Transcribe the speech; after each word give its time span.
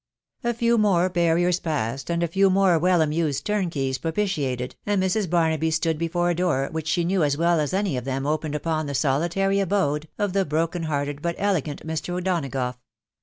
A 0.43 0.55
few 0.55 0.79
more 0.79 1.09
barriers 1.09 1.59
passed, 1.59 2.09
and 2.09 2.23
a 2.23 2.27
few 2.27 2.49
more 2.49 2.79
well 2.79 3.03
amused 3.03 3.45
turnkeys 3.45 3.99
propitiated, 3.99 4.75
and 4.83 4.99
Mrs. 5.03 5.29
Barnaby 5.29 5.69
stood 5.69 5.99
before 5.99 6.31
a 6.31 6.35
door 6.35 6.69
which 6.71 6.87
she 6.87 7.05
knew 7.05 7.23
as 7.23 7.37
well 7.37 7.59
as 7.59 7.71
any 7.71 7.95
of 7.97 8.03
them 8.03 8.25
opened 8.25 8.55
upon 8.55 8.87
the 8.87 8.95
soli 8.95 9.29
tary 9.29 9.59
abode 9.59 10.07
of 10.17 10.33
the 10.33 10.43
broken 10.43 10.81
hearted 10.89 11.21
but 11.21 11.35
elegant 11.37 11.85
Mr. 11.85 12.13
O'Dona 12.15 12.49
gough. 12.49 12.79